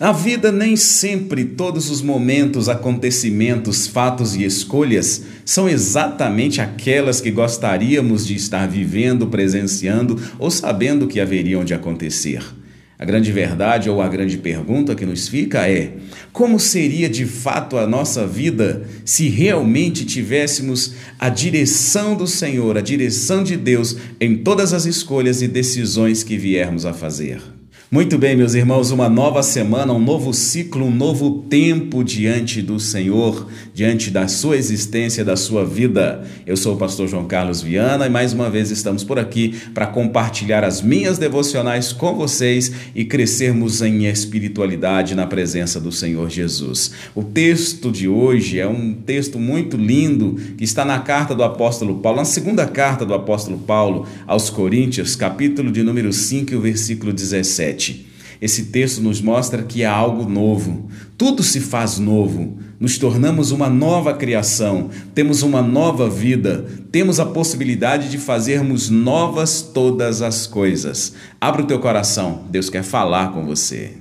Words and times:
A 0.00 0.12
vida 0.12 0.52
nem 0.52 0.76
sempre 0.76 1.44
todos 1.44 1.90
os 1.90 2.00
momentos, 2.00 2.68
acontecimentos, 2.68 3.88
fatos 3.88 4.36
e 4.36 4.44
escolhas 4.44 5.24
são 5.44 5.68
exatamente 5.68 6.60
aquelas 6.60 7.20
que 7.20 7.32
gostaríamos 7.32 8.24
de 8.24 8.36
estar 8.36 8.68
vivendo, 8.68 9.26
presenciando 9.26 10.16
ou 10.38 10.52
sabendo 10.52 11.08
que 11.08 11.18
haveriam 11.18 11.64
de 11.64 11.74
acontecer. 11.74 12.44
A 12.96 13.04
grande 13.04 13.32
verdade 13.32 13.90
ou 13.90 14.00
a 14.00 14.06
grande 14.06 14.38
pergunta 14.38 14.94
que 14.94 15.04
nos 15.04 15.26
fica 15.26 15.68
é: 15.68 15.94
como 16.32 16.60
seria 16.60 17.08
de 17.08 17.26
fato 17.26 17.76
a 17.76 17.84
nossa 17.84 18.24
vida 18.24 18.88
se 19.04 19.28
realmente 19.28 20.04
tivéssemos 20.04 20.94
a 21.18 21.28
direção 21.28 22.14
do 22.14 22.26
Senhor, 22.28 22.78
a 22.78 22.80
direção 22.80 23.42
de 23.42 23.56
Deus 23.56 23.96
em 24.20 24.36
todas 24.36 24.72
as 24.72 24.86
escolhas 24.86 25.42
e 25.42 25.48
decisões 25.48 26.22
que 26.22 26.36
viermos 26.36 26.86
a 26.86 26.92
fazer? 26.92 27.57
Muito 27.90 28.18
bem, 28.18 28.36
meus 28.36 28.52
irmãos, 28.52 28.90
uma 28.90 29.08
nova 29.08 29.42
semana, 29.42 29.94
um 29.94 29.98
novo 29.98 30.34
ciclo, 30.34 30.84
um 30.84 30.94
novo 30.94 31.46
tempo 31.48 32.04
diante 32.04 32.60
do 32.60 32.78
Senhor, 32.78 33.48
diante 33.72 34.10
da 34.10 34.28
sua 34.28 34.58
existência, 34.58 35.24
da 35.24 35.36
sua 35.36 35.64
vida. 35.64 36.22
Eu 36.46 36.54
sou 36.54 36.74
o 36.74 36.76
pastor 36.76 37.08
João 37.08 37.24
Carlos 37.24 37.62
Viana 37.62 38.06
e 38.06 38.10
mais 38.10 38.34
uma 38.34 38.50
vez 38.50 38.70
estamos 38.70 39.04
por 39.04 39.18
aqui 39.18 39.58
para 39.72 39.86
compartilhar 39.86 40.64
as 40.64 40.82
minhas 40.82 41.16
devocionais 41.16 41.90
com 41.90 42.14
vocês 42.14 42.70
e 42.94 43.06
crescermos 43.06 43.80
em 43.80 44.04
espiritualidade 44.04 45.14
na 45.14 45.26
presença 45.26 45.80
do 45.80 45.90
Senhor 45.90 46.28
Jesus. 46.28 46.92
O 47.14 47.24
texto 47.24 47.90
de 47.90 48.06
hoje 48.06 48.60
é 48.60 48.68
um 48.68 48.92
texto 48.92 49.38
muito 49.38 49.78
lindo 49.78 50.34
que 50.58 50.64
está 50.64 50.84
na 50.84 50.98
carta 50.98 51.34
do 51.34 51.42
apóstolo 51.42 52.00
Paulo, 52.00 52.18
na 52.18 52.26
segunda 52.26 52.66
carta 52.66 53.06
do 53.06 53.14
apóstolo 53.14 53.56
Paulo 53.56 54.06
aos 54.26 54.50
Coríntios, 54.50 55.16
capítulo 55.16 55.72
de 55.72 55.82
número 55.82 56.12
5, 56.12 56.54
o 56.54 56.60
versículo 56.60 57.14
17. 57.14 57.77
7. 57.78 58.06
Esse 58.40 58.66
texto 58.66 59.00
nos 59.00 59.20
mostra 59.20 59.62
que 59.62 59.84
há 59.84 59.92
algo 59.92 60.28
novo. 60.28 60.88
Tudo 61.16 61.42
se 61.42 61.60
faz 61.60 61.98
novo. 61.98 62.58
Nos 62.78 62.98
tornamos 62.98 63.50
uma 63.50 63.68
nova 63.68 64.14
criação, 64.14 64.90
temos 65.12 65.42
uma 65.42 65.60
nova 65.60 66.08
vida, 66.08 66.64
temos 66.92 67.18
a 67.18 67.26
possibilidade 67.26 68.08
de 68.08 68.18
fazermos 68.18 68.88
novas 68.88 69.60
todas 69.60 70.22
as 70.22 70.46
coisas. 70.46 71.14
Abra 71.40 71.62
o 71.62 71.66
teu 71.66 71.80
coração, 71.80 72.44
Deus 72.48 72.70
quer 72.70 72.84
falar 72.84 73.32
com 73.32 73.44
você. 73.44 73.94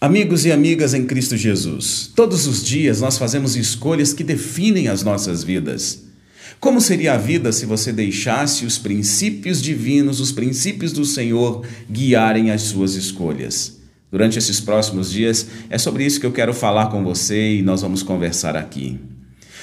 Amigos 0.00 0.46
e 0.46 0.52
amigas 0.52 0.94
em 0.94 1.04
Cristo 1.04 1.36
Jesus, 1.36 2.10
todos 2.16 2.46
os 2.46 2.64
dias 2.64 3.02
nós 3.02 3.18
fazemos 3.18 3.54
escolhas 3.54 4.14
que 4.14 4.24
definem 4.24 4.88
as 4.88 5.02
nossas 5.02 5.44
vidas. 5.44 6.09
Como 6.58 6.80
seria 6.80 7.14
a 7.14 7.18
vida 7.18 7.52
se 7.52 7.64
você 7.64 7.92
deixasse 7.92 8.64
os 8.66 8.78
princípios 8.78 9.62
divinos, 9.62 10.20
os 10.20 10.32
princípios 10.32 10.92
do 10.92 11.04
Senhor 11.04 11.64
guiarem 11.90 12.50
as 12.50 12.62
suas 12.62 12.94
escolhas? 12.94 13.78
Durante 14.10 14.38
esses 14.38 14.60
próximos 14.60 15.10
dias, 15.10 15.46
é 15.68 15.78
sobre 15.78 16.04
isso 16.04 16.18
que 16.18 16.26
eu 16.26 16.32
quero 16.32 16.52
falar 16.52 16.86
com 16.86 17.04
você 17.04 17.56
e 17.56 17.62
nós 17.62 17.82
vamos 17.82 18.02
conversar 18.02 18.56
aqui. 18.56 18.98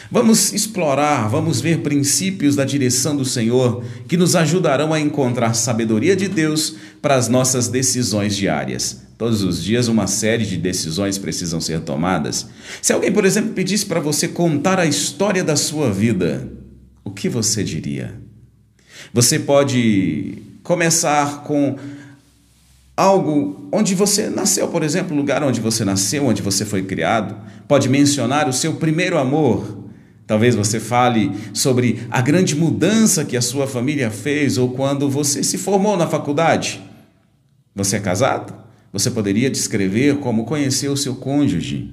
Vamos 0.10 0.54
explorar, 0.54 1.28
vamos 1.28 1.60
ver 1.60 1.80
princípios 1.80 2.56
da 2.56 2.64
direção 2.64 3.18
do 3.18 3.26
Senhor 3.26 3.84
que 4.08 4.16
nos 4.16 4.38
ajudarão 4.38 4.94
a 4.94 5.00
encontrar 5.02 5.54
sabedoria 5.54 6.16
de 6.16 6.30
Deus 6.30 6.76
para 7.02 7.16
as 7.16 7.28
nossas 7.28 7.68
decisões 7.68 8.36
diárias. 8.36 9.02
Todos 9.18 9.44
os 9.44 9.62
dias, 9.62 9.90
uma 9.90 10.08
série 10.08 10.46
de 10.46 10.56
decisões 10.56 11.18
precisam 11.18 11.60
ser 11.60 11.82
tomadas. 11.82 12.48
Se 12.82 12.94
alguém, 12.94 13.12
por 13.12 13.26
exemplo, 13.26 13.52
pedisse 13.52 13.86
para 13.86 14.00
você 14.00 14.30
contar 14.30 14.80
a 14.80 14.86
história 14.86 15.44
da 15.44 15.58
sua 15.58 15.92
vida, 15.92 16.48
o 17.08 17.10
que 17.10 17.30
você 17.30 17.64
diria? 17.64 18.14
Você 19.14 19.40
pode 19.40 20.40
começar 20.62 21.44
com 21.44 21.78
algo 22.98 23.70
onde 23.72 23.96
você 23.96 24.30
nasceu, 24.30 24.68
por 24.68 24.84
exemplo, 24.84 25.16
o 25.16 25.18
lugar 25.18 25.42
onde 25.42 25.62
você 25.62 25.86
nasceu, 25.86 26.26
onde 26.26 26.42
você 26.42 26.66
foi 26.66 26.84
criado. 26.84 27.36
Pode 27.66 27.88
mencionar 27.88 28.50
o 28.50 28.54
seu 28.54 28.74
primeiro 28.74 29.18
amor. 29.18 29.86
Talvez 30.26 30.54
você 30.54 30.82
fale 30.82 31.32
sobre 31.54 32.06
a 32.12 32.20
grande 32.22 32.54
mudança 32.54 33.24
que 33.24 33.38
a 33.38 33.42
sua 33.42 33.66
família 33.66 34.12
fez 34.12 34.58
ou 34.58 34.72
quando 34.72 35.10
você 35.10 35.42
se 35.42 35.58
formou 35.58 35.96
na 35.96 36.08
faculdade. 36.08 36.82
Você 37.74 37.96
é 37.96 38.00
casado? 38.02 38.54
Você 38.92 39.10
poderia 39.10 39.50
descrever 39.50 40.18
como 40.18 40.44
conheceu 40.44 40.92
o 40.92 40.98
seu 40.98 41.16
cônjuge. 41.16 41.90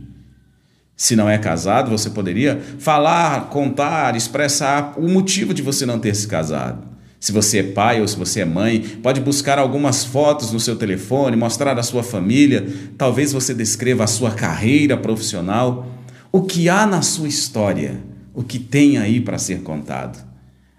Se 0.96 1.16
não 1.16 1.28
é 1.28 1.36
casado, 1.38 1.90
você 1.90 2.08
poderia 2.08 2.60
falar, 2.78 3.48
contar, 3.48 4.14
expressar 4.14 4.94
o 4.96 5.08
motivo 5.08 5.52
de 5.52 5.60
você 5.60 5.84
não 5.84 5.98
ter 5.98 6.14
se 6.14 6.26
casado. 6.28 6.94
Se 7.18 7.32
você 7.32 7.58
é 7.58 7.62
pai 7.62 8.00
ou 8.00 8.06
se 8.06 8.16
você 8.16 8.40
é 8.40 8.44
mãe, 8.44 8.80
pode 9.02 9.20
buscar 9.20 9.58
algumas 9.58 10.04
fotos 10.04 10.52
no 10.52 10.60
seu 10.60 10.76
telefone, 10.76 11.36
mostrar 11.36 11.76
a 11.78 11.82
sua 11.82 12.02
família, 12.02 12.66
talvez 12.96 13.32
você 13.32 13.54
descreva 13.54 14.04
a 14.04 14.06
sua 14.06 14.30
carreira 14.30 14.96
profissional, 14.96 15.86
o 16.30 16.42
que 16.42 16.68
há 16.68 16.86
na 16.86 17.02
sua 17.02 17.26
história, 17.26 17.98
o 18.34 18.42
que 18.42 18.58
tem 18.58 18.98
aí 18.98 19.20
para 19.20 19.38
ser 19.38 19.62
contado. 19.62 20.22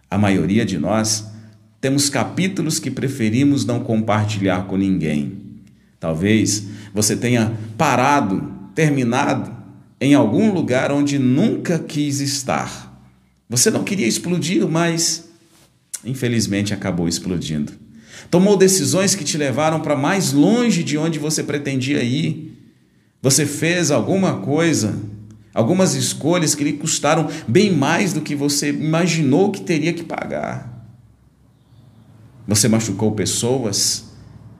A 0.09 0.17
maioria 0.17 0.63
de 0.63 0.77
nós 0.77 1.25
temos 1.81 2.09
capítulos 2.09 2.79
que 2.79 2.91
preferimos 2.91 3.65
não 3.65 3.79
compartilhar 3.79 4.67
com 4.67 4.77
ninguém. 4.77 5.41
Talvez 5.99 6.67
você 6.93 7.17
tenha 7.17 7.53
parado, 7.77 8.51
terminado 8.75 9.54
em 9.99 10.13
algum 10.13 10.53
lugar 10.53 10.91
onde 10.91 11.17
nunca 11.17 11.79
quis 11.79 12.19
estar. 12.19 12.93
Você 13.49 13.69
não 13.69 13.83
queria 13.83 14.07
explodir, 14.07 14.67
mas 14.67 15.29
infelizmente 16.03 16.73
acabou 16.73 17.07
explodindo. 17.07 17.73
Tomou 18.29 18.57
decisões 18.57 19.15
que 19.15 19.23
te 19.23 19.37
levaram 19.37 19.79
para 19.79 19.95
mais 19.95 20.33
longe 20.33 20.83
de 20.83 20.97
onde 20.97 21.19
você 21.19 21.43
pretendia 21.43 22.03
ir. 22.03 22.53
Você 23.21 23.45
fez 23.45 23.91
alguma 23.91 24.37
coisa, 24.37 24.99
algumas 25.53 25.95
escolhas 25.95 26.53
que 26.53 26.63
lhe 26.63 26.73
custaram 26.73 27.29
bem 27.47 27.71
mais 27.71 28.13
do 28.13 28.21
que 28.21 28.35
você 28.35 28.69
imaginou 28.69 29.51
que 29.51 29.61
teria 29.61 29.93
que 29.93 30.03
pagar. 30.03 30.75
Você 32.47 32.67
machucou 32.67 33.11
pessoas, 33.13 34.05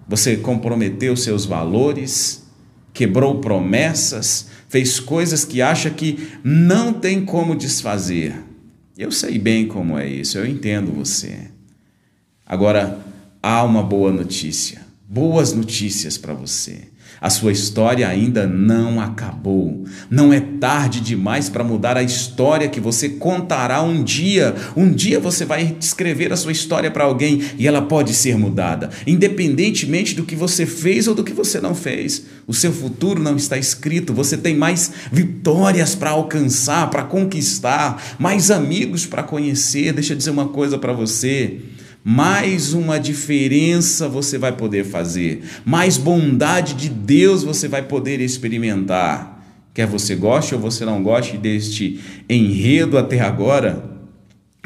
você 0.07 0.37
comprometeu 0.37 1.15
seus 1.15 1.45
valores, 1.45 2.44
quebrou 2.95 3.41
promessas, 3.41 4.47
fez 4.69 4.99
coisas 4.99 5.43
que 5.43 5.61
acha 5.61 5.89
que 5.89 6.29
não 6.43 6.93
tem 6.93 7.23
como 7.23 7.55
desfazer. 7.55 8.41
Eu 8.97 9.11
sei 9.11 9.37
bem 9.37 9.67
como 9.67 9.99
é 9.99 10.07
isso, 10.07 10.37
eu 10.37 10.47
entendo 10.47 10.93
você. 10.93 11.51
Agora, 12.45 13.05
há 13.43 13.63
uma 13.63 13.83
boa 13.83 14.11
notícia, 14.11 14.81
boas 15.07 15.53
notícias 15.53 16.17
para 16.17 16.33
você. 16.33 16.87
A 17.21 17.29
sua 17.29 17.51
história 17.51 18.07
ainda 18.07 18.45
não 18.45 18.99
acabou. 18.99 19.85
Não 20.09 20.33
é 20.33 20.39
tarde 20.39 20.99
demais 20.99 21.49
para 21.49 21.63
mudar 21.63 21.97
a 21.97 22.03
história 22.03 22.67
que 22.67 22.79
você 22.79 23.09
contará 23.09 23.81
um 23.81 24.03
dia. 24.03 24.55
Um 24.75 24.91
dia 24.91 25.19
você 25.19 25.45
vai 25.45 25.75
escrever 25.79 26.31
a 26.31 26.37
sua 26.37 26.51
história 26.51 26.91
para 26.91 27.03
alguém 27.03 27.41
e 27.57 27.67
ela 27.67 27.81
pode 27.81 28.13
ser 28.13 28.37
mudada, 28.37 28.89
independentemente 29.07 30.15
do 30.15 30.23
que 30.23 30.35
você 30.35 30.65
fez 30.65 31.07
ou 31.07 31.15
do 31.15 31.23
que 31.23 31.33
você 31.33 31.59
não 31.59 31.73
fez. 31.73 32.25
O 32.47 32.53
seu 32.53 32.71
futuro 32.71 33.21
não 33.21 33.35
está 33.35 33.57
escrito. 33.57 34.13
Você 34.13 34.37
tem 34.37 34.55
mais 34.55 34.91
vitórias 35.11 35.95
para 35.95 36.11
alcançar, 36.11 36.89
para 36.89 37.03
conquistar, 37.03 38.15
mais 38.19 38.51
amigos 38.51 39.05
para 39.05 39.23
conhecer. 39.23 39.93
Deixa 39.93 40.13
eu 40.13 40.17
dizer 40.17 40.31
uma 40.31 40.49
coisa 40.49 40.77
para 40.77 40.93
você 40.93 41.59
mais 42.07 42.71
uma 42.71 42.99
diferença 42.99 44.07
você 44.07 44.37
vai 44.37 44.51
poder 44.51 44.85
fazer, 44.85 45.41
mais 45.65 45.97
bondade 45.97 46.75
de 46.75 46.87
Deus 46.87 47.43
você 47.43 47.67
vai 47.67 47.81
poder 47.81 48.21
experimentar. 48.21 49.43
Quer 49.73 49.87
você 49.87 50.13
goste 50.15 50.53
ou 50.53 50.61
você 50.61 50.85
não 50.85 51.01
goste 51.01 51.35
deste 51.35 51.99
enredo 52.29 52.95
até 52.99 53.21
agora, 53.21 53.91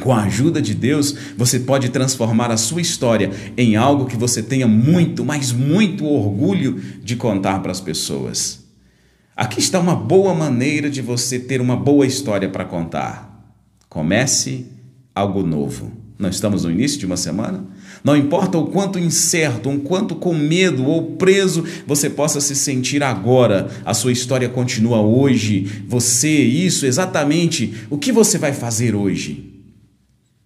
com 0.01 0.11
a 0.11 0.23
ajuda 0.23 0.61
de 0.61 0.73
Deus, 0.73 1.15
você 1.37 1.61
pode 1.61 1.87
transformar 1.89 2.51
a 2.51 2.57
sua 2.57 2.81
história 2.81 3.31
em 3.55 3.77
algo 3.77 4.05
que 4.05 4.17
você 4.17 4.43
tenha 4.43 4.67
muito, 4.67 5.23
mas 5.23 5.53
muito 5.53 6.05
orgulho 6.05 6.81
de 7.01 7.15
contar 7.15 7.59
para 7.59 7.71
as 7.71 7.79
pessoas. 7.79 8.65
Aqui 9.33 9.59
está 9.59 9.79
uma 9.79 9.95
boa 9.95 10.33
maneira 10.33 10.89
de 10.89 11.01
você 11.01 11.39
ter 11.39 11.61
uma 11.61 11.77
boa 11.77 12.05
história 12.05 12.49
para 12.49 12.65
contar. 12.65 13.49
Comece 13.87 14.65
algo 15.15 15.41
novo. 15.41 16.08
Não 16.19 16.29
estamos 16.29 16.65
no 16.65 16.71
início 16.71 16.99
de 16.99 17.05
uma 17.05 17.15
semana? 17.15 17.63
Não 18.03 18.13
importa 18.15 18.57
o 18.57 18.67
quanto 18.67 18.99
incerto, 18.99 19.69
o 19.69 19.79
quanto 19.79 20.15
com 20.15 20.33
medo 20.33 20.83
ou 20.83 21.15
preso 21.15 21.63
você 21.87 22.09
possa 22.09 22.41
se 22.41 22.57
sentir 22.57 23.01
agora, 23.01 23.69
a 23.85 23.93
sua 23.93 24.11
história 24.11 24.49
continua 24.49 24.99
hoje. 24.99 25.83
Você, 25.87 26.27
isso, 26.27 26.85
exatamente. 26.85 27.73
O 27.89 27.97
que 27.97 28.11
você 28.11 28.37
vai 28.37 28.51
fazer 28.51 28.95
hoje? 28.95 29.63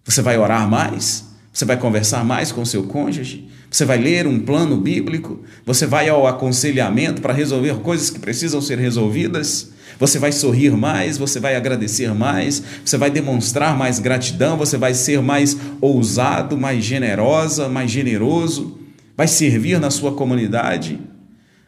Você 0.06 0.22
vai 0.22 0.38
orar 0.38 0.70
mais? 0.70 1.33
Você 1.54 1.66
vai 1.66 1.78
conversar 1.78 2.26
mais 2.26 2.52
com 2.52 2.66
seu 2.66 2.84
cônjuge? 2.84 3.48
Você 3.70 3.86
vai 3.86 4.00
ler 4.00 4.26
um 4.26 4.40
plano 4.40 4.76
bíblico? 4.76 5.42
Você 5.64 5.86
vai 5.86 6.10
ao 6.10 6.26
aconselhamento 6.26 7.22
para 7.22 7.32
resolver 7.32 7.76
coisas 7.76 8.10
que 8.10 8.20
precisam 8.20 8.60
ser 8.60 8.80
resolvidas? 8.80 9.72
Você 10.00 10.18
vai 10.18 10.32
sorrir 10.32 10.72
mais, 10.72 11.16
você 11.16 11.40
vai 11.40 11.56
agradecer 11.56 12.12
mais, 12.12 12.64
você 12.84 12.98
vai 12.98 13.12
demonstrar 13.12 13.78
mais 13.78 14.00
gratidão, 14.00 14.58
você 14.58 14.78
vai 14.78 14.96
ser 14.96 15.22
mais 15.22 15.56
ousado, 15.80 16.58
mais 16.58 16.84
generosa, 16.84 17.70
mais 17.70 17.92
generoso, 17.92 18.80
vai 19.16 19.28
servir 19.28 19.80
na 19.80 19.92
sua 19.92 20.14
comunidade. 20.14 21.00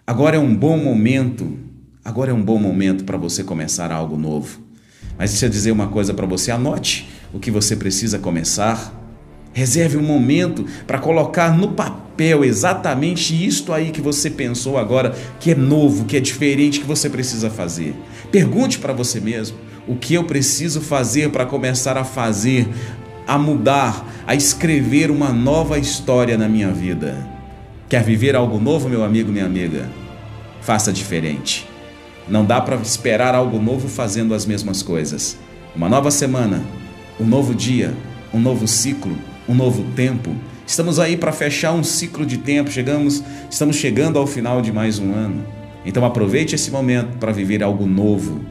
Agora 0.08 0.38
é 0.38 0.40
um 0.40 0.56
bom 0.56 0.80
momento, 0.80 1.60
agora 2.04 2.32
é 2.32 2.34
um 2.34 2.44
bom 2.44 2.58
momento 2.58 3.04
para 3.04 3.18
você 3.18 3.44
começar 3.44 3.92
algo 3.92 4.18
novo. 4.18 4.62
Mas 5.16 5.30
deixa 5.30 5.46
eu 5.46 5.50
dizer 5.50 5.72
uma 5.72 5.88
coisa 5.88 6.12
para 6.12 6.26
você, 6.26 6.50
anote 6.50 7.08
o 7.32 7.40
que 7.40 7.52
você 7.52 7.76
precisa 7.76 8.18
começar. 8.18 9.05
Reserve 9.56 9.96
um 9.96 10.04
momento 10.04 10.66
para 10.86 11.00
colocar 11.00 11.58
no 11.58 11.70
papel 11.70 12.44
exatamente 12.44 13.34
isto 13.34 13.72
aí 13.72 13.90
que 13.90 14.02
você 14.02 14.30
pensou 14.30 14.78
agora, 14.78 15.16
que 15.40 15.52
é 15.52 15.56
novo, 15.56 16.04
que 16.04 16.18
é 16.18 16.20
diferente, 16.20 16.82
que 16.82 16.86
você 16.86 17.10
precisa 17.10 17.50
fazer. 17.50 17.96
Pergunte 18.30 18.80
para 18.80 18.92
você 18.92 19.22
mesmo: 19.22 19.58
o 19.88 19.96
que 19.96 20.14
eu 20.14 20.26
preciso 20.26 20.82
fazer 20.82 21.30
para 21.30 21.46
começar 21.46 21.98
a 21.98 22.04
fazer, 22.04 22.68
a 23.26 23.38
mudar, 23.38 24.06
a 24.28 24.36
escrever 24.36 25.10
uma 25.10 25.30
nova 25.30 25.80
história 25.80 26.38
na 26.38 26.50
minha 26.50 26.72
vida? 26.74 27.26
Quer 27.88 28.04
viver 28.04 28.36
algo 28.36 28.60
novo, 28.60 28.90
meu 28.90 29.06
amigo, 29.06 29.32
minha 29.32 29.46
amiga? 29.46 29.90
Faça 30.60 30.92
diferente. 30.92 31.66
Não 32.28 32.44
dá 32.44 32.60
para 32.60 32.76
esperar 32.76 33.34
algo 33.34 33.58
novo 33.58 33.88
fazendo 33.88 34.34
as 34.34 34.46
mesmas 34.46 34.84
coisas. 34.84 35.38
Uma 35.74 35.88
nova 35.88 36.12
semana, 36.12 36.62
um 37.18 37.26
novo 37.26 37.56
dia, 37.56 37.94
um 38.34 38.40
novo 38.40 38.68
ciclo 38.68 39.18
um 39.48 39.54
novo 39.54 39.84
tempo. 39.96 40.36
Estamos 40.66 41.00
aí 41.00 41.16
para 41.16 41.32
fechar 41.32 41.74
um 41.74 41.84
ciclo 41.84 42.26
de 42.26 42.38
tempo, 42.38 42.72
chegamos, 42.72 43.24
estamos 43.50 43.76
chegando 43.76 44.18
ao 44.18 44.26
final 44.26 44.62
de 44.62 44.72
mais 44.72 45.00
um 45.00 45.14
ano. 45.14 45.46
Então 45.86 46.04
aproveite 46.04 46.56
esse 46.56 46.72
momento 46.72 47.18
para 47.18 47.32
viver 47.32 47.62
algo 47.62 47.86
novo 47.86 48.42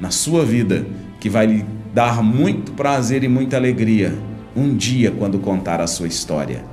na 0.00 0.10
sua 0.10 0.44
vida 0.44 0.84
que 1.20 1.30
vai 1.30 1.46
lhe 1.46 1.64
dar 1.94 2.22
muito 2.22 2.72
prazer 2.72 3.22
e 3.22 3.28
muita 3.28 3.56
alegria 3.56 4.12
um 4.56 4.74
dia 4.74 5.10
quando 5.10 5.38
contar 5.38 5.80
a 5.80 5.86
sua 5.86 6.06
história. 6.06 6.64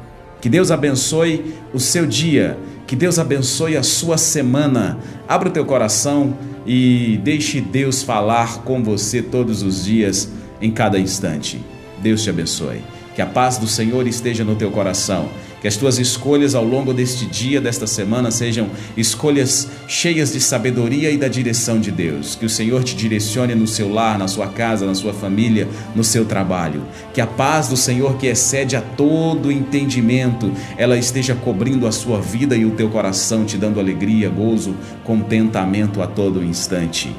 Que 0.41 0.49
Deus 0.49 0.71
abençoe 0.71 1.53
o 1.73 1.79
seu 1.79 2.05
dia, 2.05 2.57
que 2.87 2.95
Deus 2.95 3.19
abençoe 3.19 3.75
a 3.77 3.83
sua 3.83 4.17
semana. 4.17 4.97
Abra 5.27 5.49
o 5.49 5.51
teu 5.51 5.65
coração 5.65 6.33
e 6.65 7.19
deixe 7.23 7.59
Deus 7.61 8.01
falar 8.01 8.63
com 8.63 8.83
você 8.83 9.21
todos 9.21 9.61
os 9.61 9.85
dias, 9.85 10.29
em 10.61 10.71
cada 10.71 10.99
instante. 10.99 11.63
Deus 12.01 12.23
te 12.23 12.29
abençoe. 12.29 12.81
Que 13.15 13.21
a 13.21 13.25
paz 13.25 13.57
do 13.57 13.67
Senhor 13.67 14.07
esteja 14.07 14.43
no 14.43 14.55
teu 14.55 14.71
coração. 14.71 15.29
Que 15.61 15.67
as 15.67 15.75
tuas 15.75 15.99
escolhas 15.99 16.55
ao 16.55 16.63
longo 16.63 16.93
deste 16.93 17.25
dia, 17.25 17.59
desta 17.59 17.85
semana, 17.85 18.31
sejam 18.31 18.69
escolhas 18.95 19.67
cheias 19.87 20.31
de 20.31 20.39
sabedoria 20.39 21.11
e 21.11 21.17
da 21.17 21.27
direção 21.27 21.79
de 21.79 21.91
Deus. 21.91 22.35
Que 22.35 22.45
o 22.45 22.49
Senhor 22.49 22.83
te 22.83 22.95
direcione 22.95 23.53
no 23.55 23.67
seu 23.67 23.91
lar, 23.91 24.17
na 24.17 24.27
sua 24.27 24.47
casa, 24.47 24.85
na 24.85 24.95
sua 24.95 25.13
família, 25.13 25.67
no 25.93 26.03
seu 26.03 26.23
trabalho. 26.23 26.83
Que 27.13 27.19
a 27.19 27.27
paz 27.27 27.67
do 27.67 27.75
Senhor, 27.75 28.15
que 28.17 28.27
excede 28.27 28.75
a 28.75 28.81
todo 28.81 29.51
entendimento, 29.51 30.51
ela 30.77 30.97
esteja 30.97 31.35
cobrindo 31.35 31.85
a 31.87 31.91
sua 31.91 32.21
vida 32.21 32.55
e 32.55 32.65
o 32.65 32.71
teu 32.71 32.89
coração, 32.89 33.43
te 33.43 33.57
dando 33.57 33.79
alegria, 33.79 34.29
gozo, 34.29 34.73
contentamento 35.03 36.01
a 36.01 36.07
todo 36.07 36.43
instante 36.43 37.13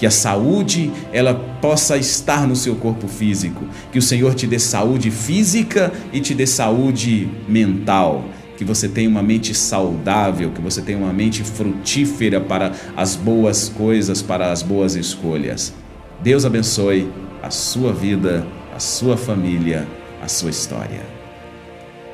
que 0.00 0.06
a 0.06 0.10
saúde 0.10 0.90
ela 1.12 1.34
possa 1.34 1.98
estar 1.98 2.48
no 2.48 2.56
seu 2.56 2.74
corpo 2.74 3.06
físico, 3.06 3.66
que 3.92 3.98
o 3.98 4.02
Senhor 4.02 4.34
te 4.34 4.46
dê 4.46 4.58
saúde 4.58 5.10
física 5.10 5.92
e 6.10 6.20
te 6.20 6.32
dê 6.32 6.46
saúde 6.46 7.28
mental, 7.46 8.24
que 8.56 8.64
você 8.64 8.88
tenha 8.88 9.10
uma 9.10 9.22
mente 9.22 9.54
saudável, 9.54 10.52
que 10.52 10.60
você 10.62 10.80
tenha 10.80 10.96
uma 10.96 11.12
mente 11.12 11.44
frutífera 11.44 12.40
para 12.40 12.72
as 12.96 13.14
boas 13.14 13.68
coisas, 13.68 14.22
para 14.22 14.50
as 14.50 14.62
boas 14.62 14.94
escolhas. 14.94 15.74
Deus 16.22 16.46
abençoe 16.46 17.06
a 17.42 17.50
sua 17.50 17.92
vida, 17.92 18.46
a 18.74 18.80
sua 18.80 19.18
família, 19.18 19.86
a 20.22 20.28
sua 20.28 20.48
história. 20.48 21.19